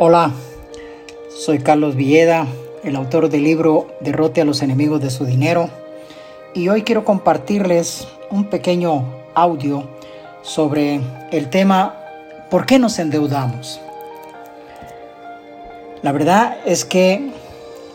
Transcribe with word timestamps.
Hola, 0.00 0.30
soy 1.28 1.58
Carlos 1.58 1.96
Villeda, 1.96 2.46
el 2.84 2.94
autor 2.94 3.28
del 3.30 3.42
libro 3.42 3.88
Derrote 4.00 4.40
a 4.40 4.44
los 4.44 4.62
enemigos 4.62 5.00
de 5.00 5.10
su 5.10 5.24
dinero, 5.24 5.70
y 6.54 6.68
hoy 6.68 6.82
quiero 6.82 7.04
compartirles 7.04 8.06
un 8.30 8.44
pequeño 8.44 9.04
audio 9.34 9.88
sobre 10.42 11.00
el 11.32 11.50
tema 11.50 11.96
¿por 12.48 12.64
qué 12.64 12.78
nos 12.78 13.00
endeudamos? 13.00 13.80
La 16.02 16.12
verdad 16.12 16.58
es 16.64 16.84
que 16.84 17.30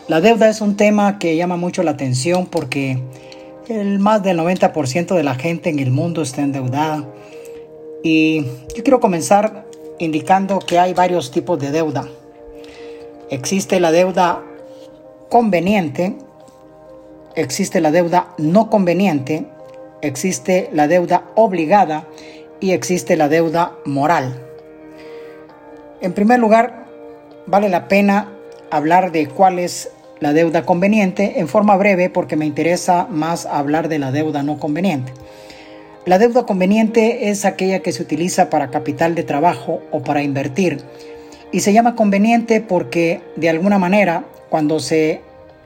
la 0.06 0.20
deuda 0.20 0.50
es 0.50 0.60
un 0.60 0.76
tema 0.76 1.18
que 1.18 1.36
llama 1.36 1.56
mucho 1.56 1.82
la 1.82 1.92
atención 1.92 2.44
porque 2.44 2.98
el 3.66 3.98
más 3.98 4.22
del 4.22 4.38
90% 4.38 5.14
de 5.14 5.22
la 5.22 5.36
gente 5.36 5.70
en 5.70 5.78
el 5.78 5.90
mundo 5.90 6.20
está 6.20 6.42
endeudada. 6.42 7.02
Y 8.02 8.42
yo 8.76 8.82
quiero 8.84 9.00
comenzar 9.00 9.63
indicando 9.98 10.58
que 10.58 10.78
hay 10.78 10.94
varios 10.94 11.30
tipos 11.30 11.58
de 11.58 11.70
deuda. 11.70 12.08
Existe 13.30 13.80
la 13.80 13.92
deuda 13.92 14.42
conveniente, 15.28 16.16
existe 17.34 17.80
la 17.80 17.90
deuda 17.90 18.34
no 18.38 18.70
conveniente, 18.70 19.46
existe 20.02 20.68
la 20.72 20.88
deuda 20.88 21.24
obligada 21.34 22.04
y 22.60 22.72
existe 22.72 23.16
la 23.16 23.28
deuda 23.28 23.72
moral. 23.84 24.40
En 26.00 26.12
primer 26.12 26.38
lugar, 26.38 26.86
vale 27.46 27.68
la 27.68 27.88
pena 27.88 28.28
hablar 28.70 29.12
de 29.12 29.28
cuál 29.28 29.58
es 29.58 29.90
la 30.20 30.32
deuda 30.32 30.64
conveniente 30.64 31.40
en 31.40 31.48
forma 31.48 31.76
breve 31.76 32.10
porque 32.10 32.36
me 32.36 32.46
interesa 32.46 33.06
más 33.10 33.46
hablar 33.46 33.88
de 33.88 33.98
la 33.98 34.12
deuda 34.12 34.42
no 34.42 34.58
conveniente. 34.58 35.12
La 36.06 36.18
deuda 36.18 36.44
conveniente 36.44 37.30
es 37.30 37.46
aquella 37.46 37.80
que 37.80 37.90
se 37.90 38.02
utiliza 38.02 38.50
para 38.50 38.70
capital 38.70 39.14
de 39.14 39.22
trabajo 39.22 39.80
o 39.90 40.02
para 40.02 40.22
invertir 40.22 40.82
y 41.50 41.60
se 41.60 41.72
llama 41.72 41.96
conveniente 41.96 42.60
porque 42.60 43.22
de 43.36 43.48
alguna 43.48 43.78
manera 43.78 44.26
cuando 44.50 44.80
se 44.80 45.22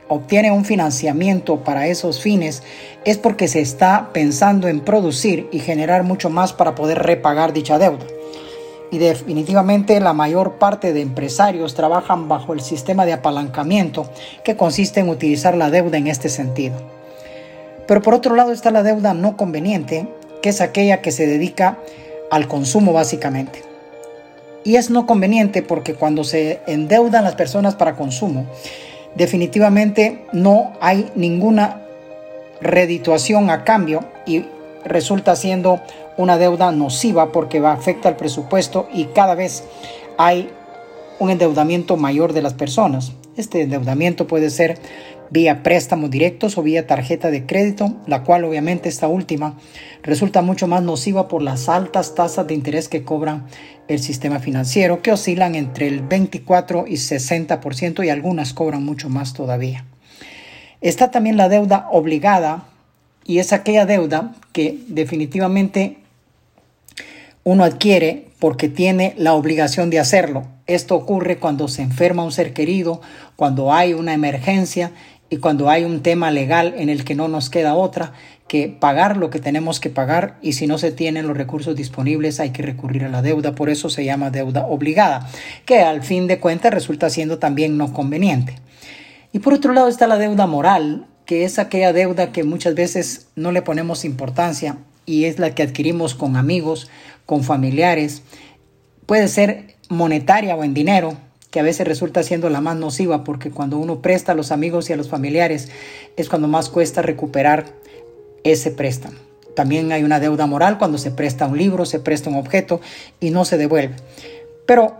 obtiene 0.06 0.53
un 0.53 0.64
financiamiento 0.64 1.64
para 1.64 1.89
esos 1.89 2.20
fines 2.20 2.62
es 3.05 3.19
porque 3.19 3.48
se 3.48 3.61
está 3.61 4.11
pensando 4.12 4.69
en 4.69 4.81
producir 4.81 5.48
y 5.50 5.59
generar 5.59 6.05
mucho 6.05 6.31
más 6.31 6.53
para 6.53 6.77
poder 6.77 7.00
repagar 7.00 7.53
dicha 7.53 7.81
deuda. 7.81 8.06
Y 8.92 8.98
definitivamente 8.98 9.98
la 9.98 10.12
mayor 10.12 10.53
parte 10.55 10.92
de 10.92 11.00
empresarios 11.00 11.75
trabajan 11.75 12.28
bajo 12.28 12.53
el 12.53 12.61
sistema 12.61 13.06
de 13.06 13.14
apalancamiento 13.14 14.09
que 14.44 14.56
consiste 14.56 15.00
en 15.00 15.09
utilizar 15.09 15.56
la 15.56 15.70
deuda 15.70 15.98
en 15.98 16.06
este 16.06 16.28
sentido. 16.28 16.77
Pero 17.89 18.03
por 18.03 18.14
otro 18.14 18.36
lado 18.36 18.53
está 18.53 18.70
la 18.70 18.83
deuda 18.83 19.14
no 19.14 19.36
conveniente, 19.36 20.06
que 20.42 20.50
es 20.50 20.61
aquella 20.61 21.00
que 21.00 21.12
se 21.12 21.27
dedica 21.27 21.78
al 22.31 22.48
consumo 22.48 22.92
básicamente. 22.92 23.62
Y 24.64 24.77
es 24.77 24.91
no 24.91 25.06
conveniente 25.06 25.62
porque 25.62 25.94
cuando 25.94 26.25
se 26.25 26.61
endeudan 26.67 27.25
las 27.25 27.34
personas 27.34 27.75
para 27.75 27.97
consumo, 27.97 28.47
definitivamente 29.14 30.25
no 30.33 30.72
hay 30.81 31.11
ninguna 31.14 31.83
redituación 32.61 33.50
a 33.50 33.64
cambio 33.64 34.05
y 34.27 34.44
resulta 34.84 35.36
siendo 35.36 35.81
una 36.16 36.39
deuda 36.39 36.72
nociva 36.72 37.33
porque 37.33 37.59
afecta 37.59 38.09
al 38.09 38.16
presupuesto 38.16 38.89
y 38.92 39.06
cada 39.06 39.34
vez 39.34 39.64
hay 40.19 40.50
un 41.19 41.30
endeudamiento 41.30 41.97
mayor 41.97 42.33
de 42.33 42.42
las 42.42 42.55
personas. 42.55 43.12
Este 43.36 43.62
endeudamiento 43.62 44.27
puede 44.27 44.50
ser 44.50 44.78
vía 45.30 45.62
préstamos 45.62 46.10
directos 46.10 46.56
o 46.56 46.62
vía 46.62 46.86
tarjeta 46.86 47.30
de 47.30 47.44
crédito, 47.44 47.97
la 48.06 48.25
cual 48.25 48.44
obviamente 48.44 48.88
esta 48.88 49.08
última 49.08 49.58
resulta 50.02 50.42
mucho 50.42 50.66
más 50.66 50.83
nociva 50.83 51.28
por 51.28 51.42
las 51.42 51.69
altas 51.69 52.14
tasas 52.14 52.47
de 52.47 52.55
interés 52.55 52.88
que 52.88 53.05
cobran 53.05 53.47
el 53.88 53.98
sistema 53.98 54.38
financiero, 54.38 55.02
que 55.02 55.12
oscilan 55.12 55.55
entre 55.55 55.88
el 55.88 56.00
24 56.00 56.86
y 56.86 56.94
60% 56.94 58.05
y 58.05 58.10
algunas 58.10 58.55
cobran 58.55 58.84
mucho 58.84 59.08
más 59.08 59.34
todavía. 59.34 59.84
Está 60.80 61.10
también 61.10 61.36
la 61.36 61.48
deuda 61.48 61.88
obligada 61.91 62.64
y 63.25 63.38
es 63.38 63.53
aquella 63.53 63.84
deuda 63.84 64.34
que 64.53 64.78
definitivamente 64.88 65.98
uno 67.44 67.65
adquiere 67.65 68.28
porque 68.38 68.69
tiene 68.69 69.15
la 69.16 69.34
obligación 69.34 69.91
de 69.91 69.99
hacerlo. 69.99 70.47
Esto 70.66 70.94
ocurre 70.94 71.38
cuando 71.38 71.69
se 71.69 71.82
enferma 71.82 72.25
un 72.25 72.32
ser 72.32 72.53
querido, 72.53 73.00
cuando 73.37 73.72
hay 73.72 73.94
una 73.94 74.15
emergencia 74.15 74.93
y 75.31 75.38
cuando 75.38 75.69
hay 75.69 75.84
un 75.84 76.03
tema 76.03 76.31
legal 76.31 76.75
en 76.76 76.88
el 76.88 77.04
que 77.04 77.15
no 77.15 77.28
nos 77.28 77.50
queda 77.50 77.75
otra 77.75 78.12
que 78.49 78.69
pagar 78.69 79.19
lo 79.19 79.28
que 79.28 79.41
tenemos 79.41 79.78
que 79.78 79.91
pagar 79.91 80.38
y 80.41 80.54
si 80.54 80.66
no 80.66 80.78
se 80.78 80.91
tienen 80.91 81.28
los 81.28 81.37
recursos 81.37 81.76
disponibles 81.76 82.41
hay 82.41 82.50
que 82.50 82.62
recurrir 82.62 83.04
a 83.04 83.10
la 83.10 83.21
deuda, 83.21 83.55
por 83.55 83.69
eso 83.69 83.91
se 83.91 84.05
llama 84.05 84.31
deuda 84.31 84.66
obligada, 84.66 85.28
que 85.66 85.81
al 85.81 86.03
fin 86.03 86.26
de 86.26 86.41
cuentas 86.41 86.72
resulta 86.72 87.10
siendo 87.10 87.38
también 87.38 87.76
no 87.76 87.93
conveniente. 87.93 88.56
Y 89.32 89.41
por 89.41 89.53
otro 89.53 89.75
lado 89.75 89.88
está 89.88 90.06
la 90.06 90.16
deuda 90.16 90.47
moral, 90.47 91.06
que 91.26 91.44
es 91.44 91.59
aquella 91.59 91.93
deuda 91.93 92.32
que 92.32 92.43
muchas 92.43 92.75
veces 92.75 93.28
no 93.37 93.53
le 93.53 93.60
ponemos 93.60 94.06
importancia 94.06 94.78
y 95.08 95.24
es 95.24 95.38
la 95.38 95.54
que 95.54 95.62
adquirimos 95.62 96.14
con 96.14 96.36
amigos, 96.36 96.91
con 97.24 97.42
familiares, 97.42 98.22
puede 99.06 99.26
ser 99.28 99.74
monetaria 99.88 100.54
o 100.54 100.62
en 100.62 100.74
dinero, 100.74 101.16
que 101.50 101.60
a 101.60 101.62
veces 101.62 101.88
resulta 101.88 102.22
siendo 102.22 102.50
la 102.50 102.60
más 102.60 102.76
nociva 102.76 103.24
porque 103.24 103.50
cuando 103.50 103.78
uno 103.78 104.02
presta 104.02 104.32
a 104.32 104.34
los 104.34 104.52
amigos 104.52 104.91
y 104.91 104.92
a 104.92 104.96
los 104.96 105.08
familiares 105.08 105.70
es 106.19 106.28
cuando 106.28 106.46
más 106.46 106.69
cuesta 106.69 107.00
recuperar 107.00 107.72
ese 108.44 108.70
préstamo. 108.70 109.16
También 109.56 109.91
hay 109.92 110.04
una 110.04 110.20
deuda 110.20 110.46
moral 110.46 110.76
cuando 110.76 110.98
se 110.98 111.10
presta 111.10 111.46
un 111.46 111.56
libro, 111.56 111.86
se 111.86 112.00
presta 112.00 112.28
un 112.28 112.36
objeto 112.36 112.82
y 113.19 113.30
no 113.30 113.46
se 113.46 113.56
devuelve. 113.56 113.96
Pero 114.66 114.98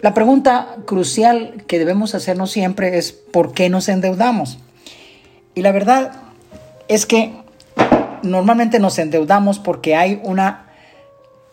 la 0.00 0.14
pregunta 0.14 0.78
crucial 0.84 1.62
que 1.68 1.78
debemos 1.78 2.16
hacernos 2.16 2.50
siempre 2.50 2.98
es 2.98 3.12
¿por 3.12 3.52
qué 3.52 3.70
nos 3.70 3.88
endeudamos? 3.88 4.58
Y 5.54 5.62
la 5.62 5.70
verdad 5.70 6.12
es 6.88 7.06
que 7.06 7.43
normalmente 8.24 8.80
nos 8.80 8.98
endeudamos 8.98 9.58
porque 9.58 9.94
hay 9.94 10.20
una 10.24 10.72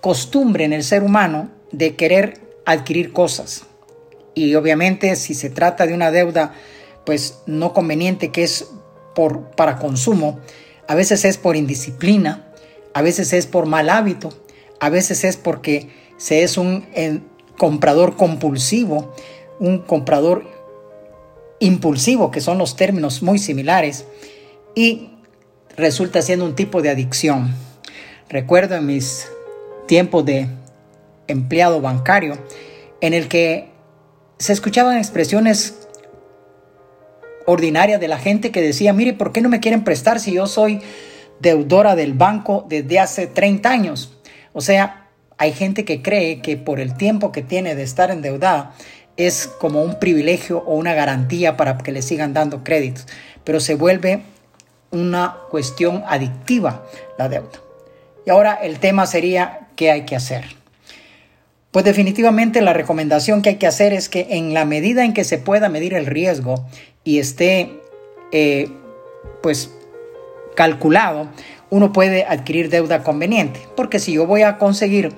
costumbre 0.01 0.65
en 0.65 0.73
el 0.73 0.83
ser 0.83 1.03
humano 1.03 1.49
de 1.71 1.95
querer 1.95 2.39
adquirir 2.65 3.13
cosas. 3.13 3.63
Y 4.33 4.55
obviamente 4.55 5.15
si 5.15 5.33
se 5.33 5.49
trata 5.49 5.85
de 5.85 5.93
una 5.93 6.11
deuda 6.11 6.53
pues 7.05 7.39
no 7.45 7.73
conveniente 7.73 8.31
que 8.31 8.43
es 8.43 8.67
por 9.15 9.51
para 9.51 9.77
consumo, 9.77 10.39
a 10.87 10.95
veces 10.95 11.25
es 11.25 11.37
por 11.37 11.55
indisciplina, 11.55 12.47
a 12.93 13.01
veces 13.01 13.33
es 13.33 13.45
por 13.45 13.65
mal 13.65 13.89
hábito, 13.89 14.29
a 14.79 14.89
veces 14.89 15.23
es 15.23 15.37
porque 15.37 15.89
se 16.17 16.43
es 16.43 16.57
un 16.57 16.85
comprador 17.57 18.15
compulsivo, 18.15 19.13
un 19.59 19.79
comprador 19.79 20.45
impulsivo, 21.59 22.31
que 22.31 22.41
son 22.41 22.57
los 22.57 22.75
términos 22.75 23.21
muy 23.21 23.39
similares, 23.39 24.05
y 24.75 25.11
resulta 25.81 26.21
siendo 26.21 26.45
un 26.45 26.55
tipo 26.55 26.81
de 26.81 26.89
adicción. 26.89 27.53
Recuerdo 28.29 28.75
en 28.75 28.85
mis 28.85 29.27
tiempos 29.87 30.23
de 30.23 30.47
empleado 31.27 31.81
bancario, 31.81 32.37
en 33.01 33.13
el 33.13 33.27
que 33.27 33.69
se 34.37 34.53
escuchaban 34.53 34.97
expresiones 34.97 35.87
ordinarias 37.45 37.99
de 37.99 38.07
la 38.07 38.17
gente 38.17 38.51
que 38.51 38.61
decía, 38.61 38.93
mire, 38.93 39.13
¿por 39.13 39.33
qué 39.33 39.41
no 39.41 39.49
me 39.49 39.59
quieren 39.59 39.83
prestar 39.83 40.19
si 40.19 40.33
yo 40.33 40.47
soy 40.47 40.79
deudora 41.39 41.95
del 41.95 42.13
banco 42.13 42.65
desde 42.69 42.99
hace 42.99 43.27
30 43.27 43.69
años? 43.69 44.17
O 44.53 44.61
sea, 44.61 45.09
hay 45.37 45.53
gente 45.53 45.85
que 45.85 46.01
cree 46.01 46.41
que 46.41 46.57
por 46.57 46.79
el 46.79 46.95
tiempo 46.95 47.31
que 47.31 47.41
tiene 47.41 47.75
de 47.75 47.83
estar 47.83 48.11
endeudada 48.11 48.73
es 49.17 49.47
como 49.47 49.83
un 49.83 49.99
privilegio 49.99 50.59
o 50.59 50.75
una 50.75 50.93
garantía 50.93 51.57
para 51.57 51.77
que 51.77 51.91
le 51.91 52.01
sigan 52.01 52.33
dando 52.33 52.63
créditos, 52.63 53.07
pero 53.43 53.59
se 53.59 53.75
vuelve 53.75 54.21
una 54.91 55.37
cuestión 55.49 56.03
adictiva 56.07 56.85
la 57.17 57.29
deuda. 57.29 57.59
Y 58.25 58.29
ahora 58.29 58.53
el 58.53 58.79
tema 58.79 59.07
sería, 59.07 59.67
¿qué 59.75 59.91
hay 59.91 60.05
que 60.05 60.15
hacer? 60.15 60.45
Pues 61.71 61.85
definitivamente 61.85 62.61
la 62.61 62.73
recomendación 62.73 63.41
que 63.41 63.49
hay 63.49 63.55
que 63.55 63.67
hacer 63.67 63.93
es 63.93 64.09
que 64.09 64.27
en 64.31 64.53
la 64.53 64.65
medida 64.65 65.05
en 65.05 65.13
que 65.13 65.23
se 65.23 65.37
pueda 65.37 65.69
medir 65.69 65.93
el 65.93 66.05
riesgo 66.05 66.65
y 67.03 67.19
esté 67.19 67.79
eh, 68.31 68.69
pues 69.41 69.71
calculado, 70.55 71.29
uno 71.69 71.93
puede 71.93 72.25
adquirir 72.25 72.69
deuda 72.69 73.03
conveniente. 73.03 73.61
Porque 73.75 73.99
si 73.99 74.13
yo 74.13 74.27
voy 74.27 74.41
a 74.41 74.57
conseguir 74.57 75.13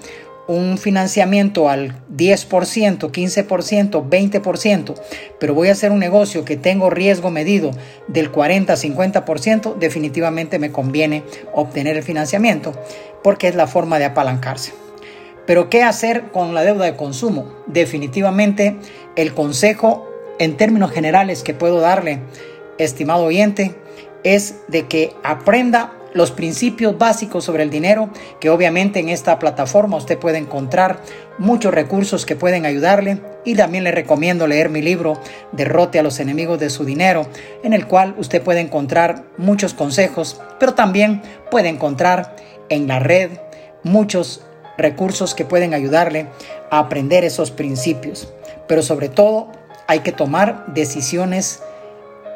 un 0.47 0.77
financiamiento 0.77 1.69
al 1.69 2.01
10%, 2.15 3.11
15%, 3.11 4.09
20%, 4.09 4.95
pero 5.39 5.53
voy 5.53 5.69
a 5.69 5.71
hacer 5.71 5.91
un 5.91 5.99
negocio 5.99 6.43
que 6.43 6.57
tengo 6.57 6.89
riesgo 6.89 7.31
medido 7.31 7.71
del 8.07 8.29
40, 8.29 8.73
50%, 8.73 9.75
definitivamente 9.77 10.59
me 10.59 10.71
conviene 10.71 11.23
obtener 11.53 11.95
el 11.95 12.03
financiamiento 12.03 12.73
porque 13.23 13.47
es 13.47 13.55
la 13.55 13.67
forma 13.67 13.99
de 13.99 14.05
apalancarse. 14.05 14.73
Pero 15.45 15.69
¿qué 15.69 15.83
hacer 15.83 16.31
con 16.31 16.53
la 16.53 16.63
deuda 16.63 16.85
de 16.85 16.95
consumo? 16.95 17.53
Definitivamente 17.67 18.77
el 19.15 19.33
consejo 19.33 20.09
en 20.39 20.57
términos 20.57 20.91
generales 20.91 21.43
que 21.43 21.53
puedo 21.53 21.79
darle, 21.79 22.19
estimado 22.77 23.25
oyente, 23.25 23.75
es 24.23 24.55
de 24.67 24.87
que 24.87 25.13
aprenda 25.23 25.93
los 26.13 26.31
principios 26.31 26.97
básicos 26.97 27.43
sobre 27.43 27.63
el 27.63 27.69
dinero, 27.69 28.09
que 28.39 28.49
obviamente 28.49 28.99
en 28.99 29.09
esta 29.09 29.39
plataforma 29.39 29.97
usted 29.97 30.17
puede 30.17 30.37
encontrar 30.37 30.99
muchos 31.37 31.73
recursos 31.73 32.25
que 32.25 32.35
pueden 32.35 32.65
ayudarle 32.65 33.21
y 33.45 33.55
también 33.55 33.83
le 33.83 33.91
recomiendo 33.91 34.47
leer 34.47 34.69
mi 34.69 34.81
libro 34.81 35.19
Derrote 35.51 35.99
a 35.99 36.03
los 36.03 36.19
enemigos 36.19 36.59
de 36.59 36.69
su 36.69 36.85
dinero, 36.85 37.27
en 37.63 37.73
el 37.73 37.87
cual 37.87 38.15
usted 38.17 38.41
puede 38.41 38.59
encontrar 38.59 39.23
muchos 39.37 39.73
consejos, 39.73 40.39
pero 40.59 40.73
también 40.73 41.21
puede 41.51 41.69
encontrar 41.69 42.35
en 42.69 42.87
la 42.87 42.99
red 42.99 43.31
muchos 43.83 44.45
recursos 44.77 45.35
que 45.35 45.45
pueden 45.45 45.73
ayudarle 45.73 46.27
a 46.71 46.79
aprender 46.79 47.23
esos 47.23 47.51
principios. 47.51 48.33
Pero 48.67 48.81
sobre 48.81 49.09
todo 49.09 49.51
hay 49.87 49.99
que 49.99 50.11
tomar 50.11 50.65
decisiones 50.73 51.61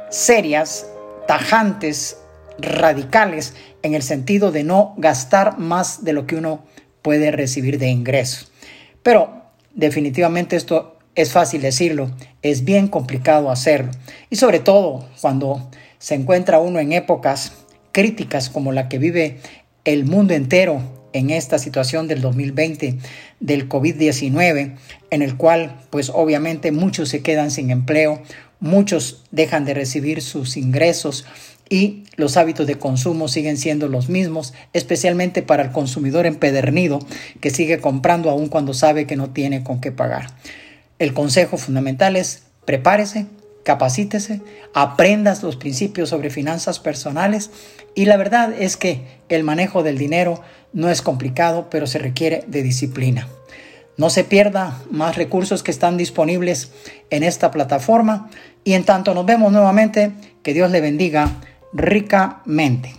serias, 0.10 0.88
tajantes, 1.28 2.18
radicales, 2.60 3.54
en 3.84 3.96
el 3.96 4.04
sentido 4.04 4.52
de 4.52 4.64
no 4.64 4.94
gastar 4.98 5.58
más 5.58 6.04
de 6.04 6.14
lo 6.14 6.28
que 6.28 6.36
uno 6.36 6.66
puede 7.02 7.32
recibir 7.32 7.80
de 7.80 7.90
ingresos. 7.90 8.52
Pero 9.04 9.44
definitivamente 9.74 10.56
esto 10.56 10.98
es 11.16 11.32
fácil 11.32 11.62
decirlo, 11.62 12.12
es 12.42 12.64
bien 12.64 12.88
complicado 12.88 13.50
hacerlo. 13.50 13.92
Y 14.30 14.36
sobre 14.36 14.60
todo 14.60 15.08
cuando 15.22 15.70
se 16.00 16.16
encuentra 16.16 16.60
uno 16.60 16.80
en 16.80 16.94
épocas 16.94 17.54
críticas 17.92 18.50
como 18.50 18.72
la 18.72 18.90
que 18.90 19.00
vive 19.00 19.40
el 19.84 20.06
mundo 20.06 20.34
entero 20.34 20.82
en 21.14 21.30
esta 21.32 21.58
situación 21.58 22.08
del 22.08 22.22
2020 22.22 23.00
del 23.40 23.68
COVID-19, 23.68 24.76
en 25.10 25.22
el 25.22 25.38
cual 25.38 25.80
pues 25.90 26.12
obviamente 26.14 26.72
muchos 26.72 27.10
se 27.10 27.24
quedan 27.24 27.50
sin 27.50 27.72
empleo, 27.72 28.22
muchos 28.60 29.24
dejan 29.32 29.66
de 29.66 29.74
recibir 29.74 30.22
sus 30.22 30.58
ingresos 30.58 31.26
y 31.70 32.04
los 32.16 32.38
hábitos 32.38 32.68
de 32.68 32.76
consumo 32.76 33.28
siguen 33.28 33.58
siendo 33.58 33.88
los 33.88 34.10
mismos, 34.10 34.54
especialmente 34.74 35.42
para 35.42 35.64
el 35.64 35.72
consumidor 35.72 36.26
empedernido 36.26 37.00
que 37.42 37.50
sigue 37.50 37.80
comprando 37.80 38.30
aún 38.30 38.48
cuando 38.48 38.74
sabe 38.74 39.06
que 39.06 39.16
no 39.16 39.30
tiene 39.30 39.64
con 39.64 39.82
qué 39.82 39.92
pagar. 39.92 40.28
El 41.00 41.14
consejo 41.14 41.58
fundamental 41.58 42.16
es 42.16 42.44
prepárese, 42.66 43.28
capacítese, 43.64 44.42
aprendas 44.74 45.44
los 45.44 45.58
principios 45.58 46.10
sobre 46.10 46.30
finanzas 46.30 46.80
personales 46.80 47.52
y 47.96 48.06
la 48.06 48.18
verdad 48.18 48.54
es 48.58 48.78
que 48.78 49.02
el 49.30 49.44
manejo 49.44 49.84
del 49.84 49.98
dinero 49.98 50.42
no 50.74 50.90
es 50.90 51.02
complicado, 51.02 51.70
pero 51.70 51.88
se 51.88 52.00
requiere 52.00 52.44
de 52.48 52.64
disciplina. 52.64 53.28
No 53.98 54.10
se 54.10 54.24
pierda 54.24 54.80
más 54.92 55.16
recursos 55.16 55.64
que 55.64 55.72
están 55.72 55.98
disponibles 55.98 56.72
en 57.10 57.24
esta 57.24 57.50
plataforma 57.52 58.30
y 58.64 58.74
en 58.74 58.84
tanto 58.84 59.14
nos 59.14 59.26
vemos 59.26 59.52
nuevamente, 59.52 60.12
que 60.44 60.54
Dios 60.54 60.70
le 60.72 60.82
bendiga 60.82 61.32
ricamente. 61.74 62.96